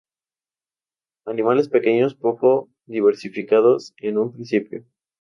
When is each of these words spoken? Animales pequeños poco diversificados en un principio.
Animales 1.27 1.69
pequeños 1.69 2.15
poco 2.15 2.71
diversificados 2.87 3.93
en 3.97 4.17
un 4.17 4.33
principio. 4.33 4.83